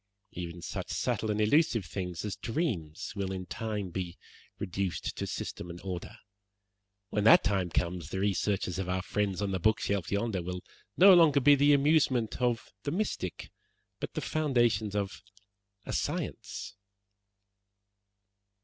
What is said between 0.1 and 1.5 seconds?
Even such subtle and